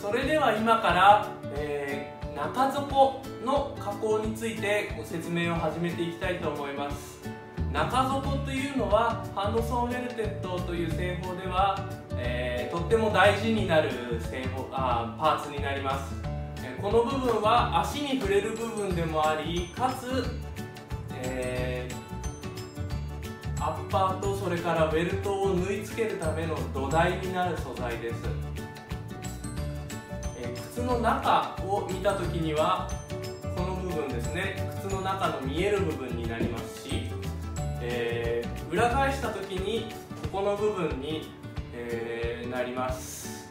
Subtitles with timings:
[0.00, 7.20] それでは今から、えー中底の加工についてご説明を始めていきたいと思います。
[7.70, 11.86] 中底というのはハンドソーンウェルテッドという製法では、
[12.16, 13.90] えーとっても大事になる
[14.20, 16.14] 製法あパーツになります。
[16.80, 20.24] この部分は足に触れる部分でもありかつ、
[21.22, 22.00] えー
[23.62, 28.22] アッパーとそれからウェルトを縫い付けるための土台になる素材です、
[30.90, 32.90] の中を見た時には
[33.56, 37.10] この部分ですね靴の中の見える部分になりますし、
[37.80, 39.92] えー裏返した時に
[40.30, 41.28] ここの部分に、
[41.74, 43.48] えーなります、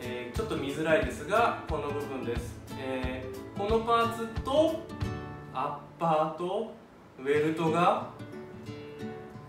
[0.00, 4.82] えーちょっと見づらいですがこの部分です、えーこのパーツと
[5.54, 6.74] アッパーと
[7.18, 8.10] ウェルトが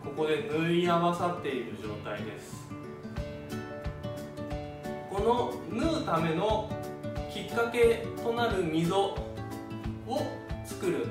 [0.03, 2.67] ここで縫い合わさっている状態です。
[5.17, 6.69] この縫うための
[7.37, 9.15] きっかけとなる溝を
[10.65, 11.05] 作る、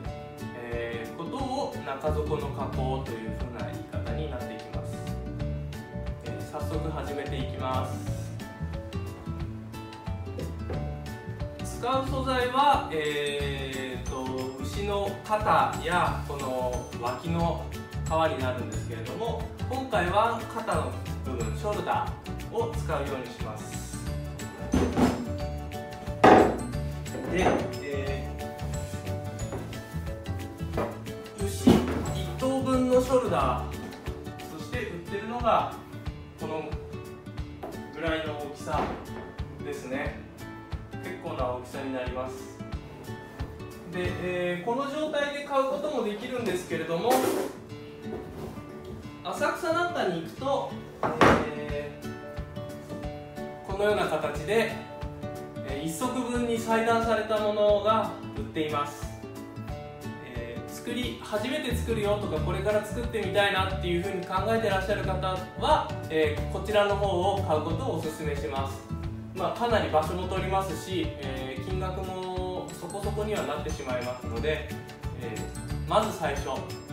[0.57, 4.97] えーことを中底の加工というふうな言い方になっていきます、
[6.25, 8.17] えー早速始めていきます。
[11.79, 17.65] 使う素材は、えー、と牛の肩やこの脇の
[18.05, 20.93] 皮になるんですけれども今回は肩の
[21.25, 23.76] 部分ショルダーを使うようにします。
[27.37, 27.45] で、
[27.83, 28.37] えー
[31.45, 35.75] 牛1頭分のショルダーそして売ってるのが
[36.41, 36.65] この
[37.95, 38.81] ぐらいの大きさ
[39.62, 40.19] ですね。
[41.05, 42.59] 結構な大きさになります。
[43.93, 47.12] で、えーこの状態で買うこともできるんですけれども
[49.25, 50.71] 浅草なんかに行くと、
[51.59, 54.73] えーこのような形で、
[55.87, 59.07] 1足分に裁断されたものが売っています、
[60.35, 65.29] えー作り初めて作るよとかこれから作ってみたいなっていうふうに考えてらっしゃる方
[65.61, 68.79] は、えーこちらの方を買うことをお勧めします。
[69.37, 74.69] まあ、かなり場所も取りますし、えー金額もそこそこにはなってしまいますので、
[75.21, 75.37] え
[75.89, 76.47] まず最初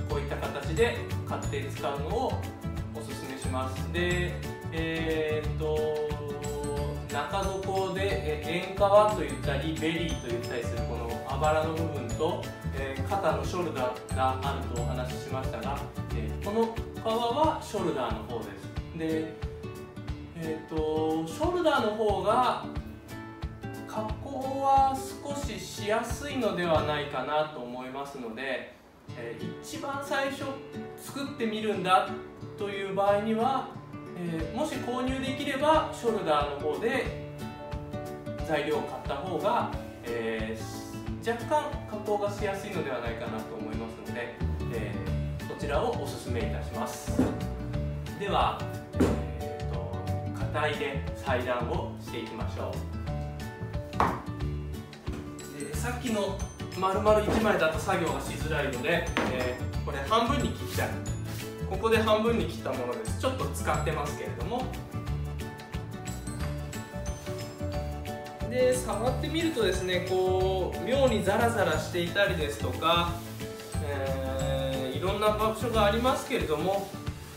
[0.09, 2.33] こういった形で買って使うのを
[2.95, 3.93] おすすめします。
[3.93, 4.31] で
[4.71, 6.12] えっと
[7.13, 12.43] 中底でえ円皮と言ったりベリーと言ったりするこのあばらの部分と、
[12.75, 15.79] え肩のショルダーがあるとお話ししましたが、
[16.15, 18.97] えこの皮はショルダーの方です。
[18.97, 19.33] で
[20.37, 22.65] えー、とショルダーの方が
[23.87, 28.73] 加工は少ししやすいのではないかなと思いますので、
[29.15, 30.45] えー一番最初
[30.97, 32.09] 作ってみるんだ
[32.57, 33.69] という場合には、
[34.17, 37.05] えーもし購入できればショルダーの方で
[38.47, 39.71] 材料を買った方が、
[40.05, 40.83] えー
[41.25, 44.35] 若干加工がしやすいのではないかなと思いますので、
[44.73, 47.21] えーこちらをおすすめいたします。
[48.19, 48.59] では、
[48.99, 49.95] えー、と
[50.37, 52.73] 硬いで裁断をしていきましょ
[55.57, 55.63] う。
[55.63, 56.37] でさっきの
[56.77, 60.89] 丸々1枚だと作業がしづらいので、えーこれ半分に切っちゃう。
[61.73, 63.19] ここで半分に切ったものです。
[63.19, 64.63] ちょっと使ってますけれども。
[68.49, 73.09] で触ってみるとですねこう妙にザラザラしていたりですとか、
[73.83, 76.87] えーいろんな場所がありますけれども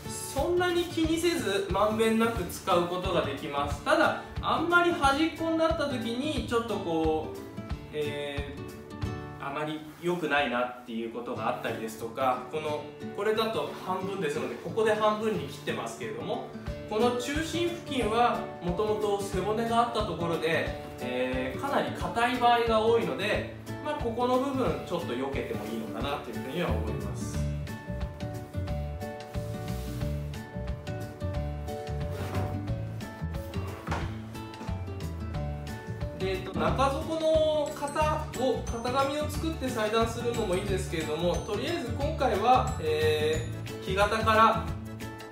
[0.07, 3.83] そんなに気にせずまんべんなく使うことができます。
[3.83, 7.39] ただあんまり端っこになった時にちょっとこう、
[7.91, 8.66] えー
[9.47, 12.83] あまり良くないなっていうことがあったりですとかこの
[13.15, 16.47] これだと半分ですのでここで半分に切ってますけれども
[16.89, 27.37] この中心付近はもともと背骨があったところで、えーかなり硬い場合が多いので、まあ、ここの部分ちょっと避けてもいいのかなというふうには思います。
[36.19, 37.16] で中底
[38.49, 43.57] を型紙を作って裁断するのもいいんですけれどもとりあえず今回は、えー
[43.87, 44.65] 木型から、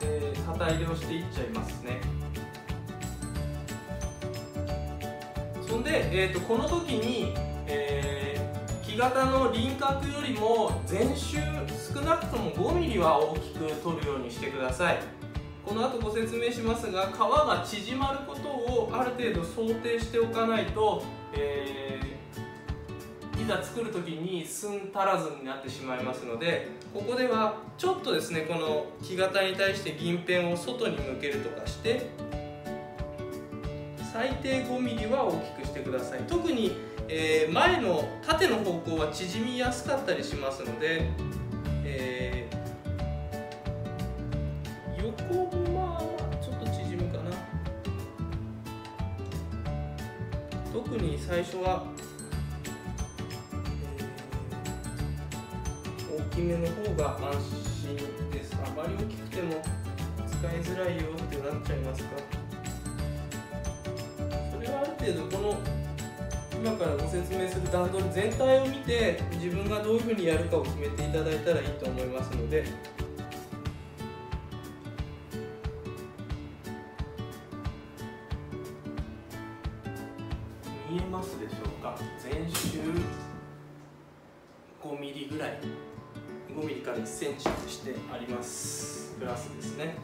[0.02, 2.00] えー型入れをしていっちゃいますね。
[5.68, 7.34] そんで、えー、とこの時に、
[7.68, 11.38] えー木型の輪郭よりも全周
[11.94, 15.00] 少なくとも 5mm は大きく取るようにしてください。
[15.66, 21.04] この後ご説明しますが皮が縮まることをある程度想定しておかないと、
[21.34, 22.16] えー
[23.42, 32.10] いざ作る時に寸足らずになってしまいますのでここではちょっとですねこの木型に対して銀ペンを外に向けるとかして
[34.16, 36.20] 最低 5mm は大きくしてください。
[36.22, 36.72] 特に、
[37.10, 41.10] えー、前の縦の方向は縮みやすかったりしますので、
[41.84, 47.32] えー、横もまあちょっと縮むかな。
[50.72, 51.86] 特に最初は、
[56.36, 57.40] きめの方が安
[57.88, 57.96] 心
[58.30, 58.54] です。
[58.62, 59.64] あまり大きくても
[60.28, 62.10] 使いづらいよってなっちゃいますか？
[64.52, 65.58] それはある程度この
[66.62, 72.66] 今からご説明する段取り全体を見て自分がどういうふうにやるかを決めていただいたらいいと思いますので。
[80.92, 81.98] 見えますでしょうか？
[82.20, 82.80] 全周
[84.84, 85.60] 5mm ぐらい。
[86.56, 89.16] 5mm から 1cm してあります。
[89.20, 89.96] プラスですね。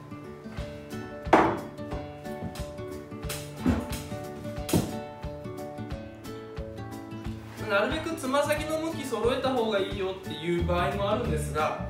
[7.69, 11.87] なるべくつま先の向き揃えた方がいいよっていう場合もあるんですが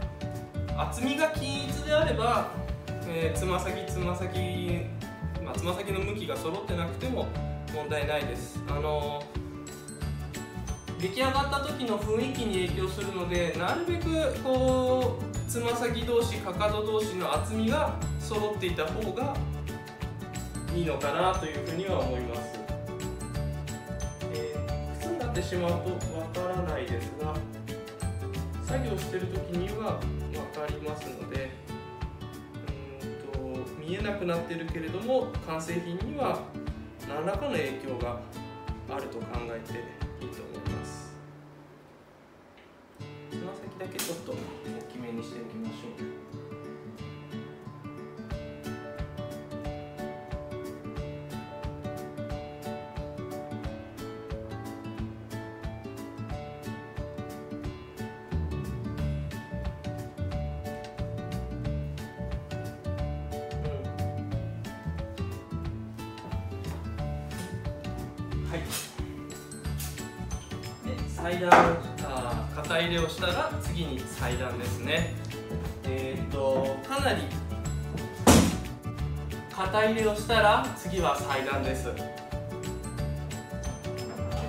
[0.77, 2.51] 厚みが均一であれば
[3.07, 4.85] えー、つま先つま先
[5.43, 7.27] まあ、つま先の向きが揃ってなくても
[7.73, 8.63] 問題ないです。
[8.69, 9.21] あの
[11.01, 19.35] 出来上がった時の雰囲気に影響するのでなるべくこうつま先同士かかと同士の厚みが揃っていた方が
[20.75, 22.59] いいのかなというふうには思います。
[24.31, 24.55] え、
[24.99, 27.33] 靴になってしまうとわからないですが
[28.63, 29.99] 作業してる時には
[30.31, 31.49] 分かりますので
[33.41, 36.43] うんと見えなくなってるけれども完成品には
[37.09, 38.19] 何らかの影響が
[38.89, 41.11] あると考えていいと思います
[43.31, 44.35] つま先だけちょっと大
[44.91, 46.21] きめにしておきましょう
[68.51, 68.90] はい。
[71.21, 71.51] 裁断
[72.03, 75.13] あ型入れをしたら次に裁断ですね。
[75.83, 77.21] えっ、ー、とかなり
[79.55, 81.89] 型入れをしたら次は裁断です、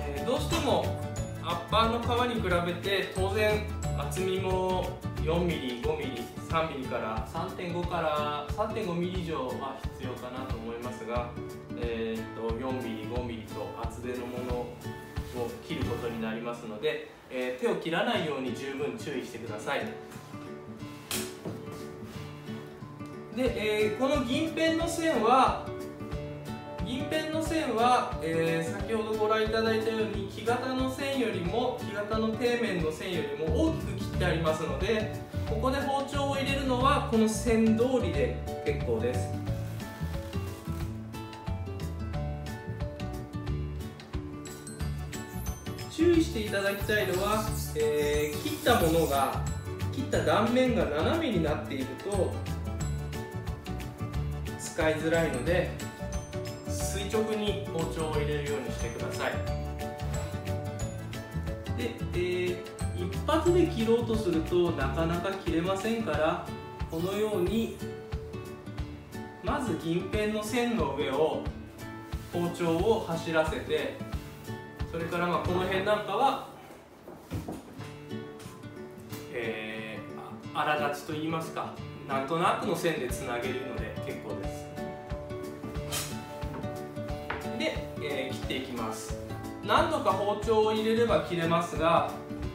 [0.07, 0.83] えー、どうしても
[1.43, 11.29] アッパーの革に比べて当然厚みも 4mm、5mm、3mm から3.5から 3.5mm 以上は必要かなと思いますが、
[11.77, 14.65] えーと、と 4mm、5mm と厚手のもの
[15.37, 19.85] を切ることになりますので、えー、手を切らないように十分注意してください。
[23.35, 25.65] で、えー、この銀ペンの線は
[26.85, 35.15] 銀ペンの線は、えー、先ほどご覧いただいたように木型の線よりも木型の底面の線よりも大きく切ってありますので
[35.49, 39.42] ここで包丁を入れるのはこの線通りで結構です。
[45.95, 47.45] 注意していただきたいのは、
[47.75, 49.43] えー、切ったものが
[49.91, 52.33] 切った断面が斜めになっていると
[54.59, 55.69] 使いづらいので
[56.67, 59.33] 垂直に包丁を入れるようにしてください。
[61.77, 62.57] で、えー、
[62.97, 66.47] 一発で切ろうとするとなかなか切れませんから
[66.89, 67.77] このように
[69.43, 71.43] まず銀ペンの線の上を
[72.31, 74.12] 包丁を走らせて
[74.93, 76.47] それからまあこの辺なんかは、
[79.33, 81.73] えー、荒立ちと言いますか
[82.07, 84.67] なんとなくの線でつなげるので結構です。
[87.57, 89.17] で、えー、切っていきます。
[89.65, 92.11] 何度か包丁を入れれば切れますが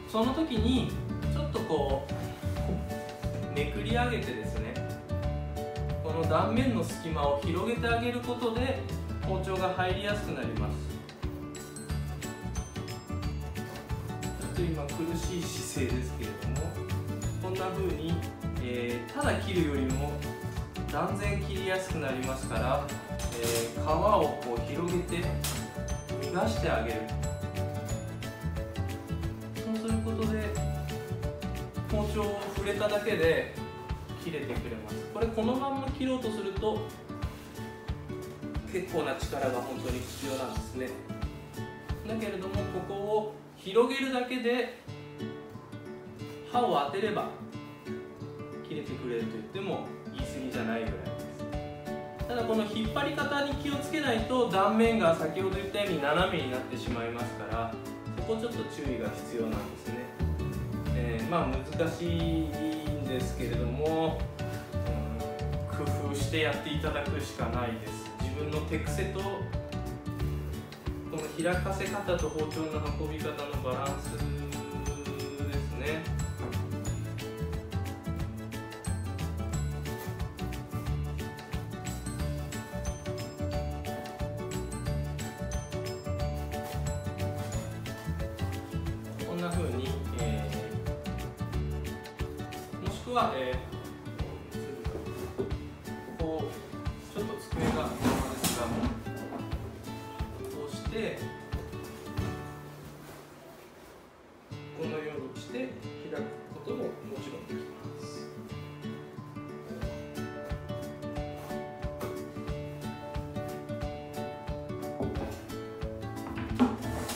[0.09, 0.93] その時に
[1.33, 4.73] ちょっとこうめくり上げてですね
[6.01, 8.79] この断面の隙間を広げてあげることで
[9.23, 10.98] 包丁が入りやすくなります。
[14.59, 16.55] と今苦しい姿勢ですけれども
[17.41, 18.13] こんな風に、
[18.61, 20.11] えー、ただ切るよりも
[20.91, 22.85] 断然切りやすくなりますから、
[23.41, 25.23] えー、皮をこう広げて
[26.21, 27.01] 逃がしてあげる。
[29.55, 30.49] そうすることで
[31.91, 33.55] 包丁を触れただけで
[34.23, 34.95] 切れてくれます。
[35.13, 36.79] これこのまんま切ろうとすると
[38.71, 40.89] 結構な力が本当に必要なんですね。
[42.07, 44.79] だけれどもここを広げるだけで
[46.51, 47.29] 刃を当てれば
[48.67, 50.99] 切れてくれると言っても言い過ぎじゃないぐらいで
[52.19, 52.27] す。
[52.27, 57.73] ただこの引っ張り方に気をつけないと断面が先ほど言ったように斜めになってしまいますから
[58.17, 59.95] そこちょっと注意が必要なんですね、
[60.95, 62.09] えー、まあ難しい
[62.45, 64.19] んですけれども、
[65.71, 68.09] うん、工夫してやっていただくしかないです。
[68.21, 69.19] 自分の手癖と
[71.19, 74.23] の開かせ方と包丁の運び方のバランスです
[75.77, 76.03] ね
[89.27, 93.48] こんな風に、えー、もしくは、えー、